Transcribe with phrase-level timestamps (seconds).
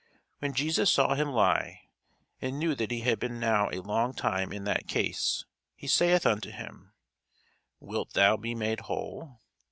[0.39, 1.81] When Jesus saw him lie,
[2.41, 6.25] and knew that he had been now a long time in that case, he saith
[6.25, 6.93] unto him,
[7.79, 9.41] Wilt thou be made whole?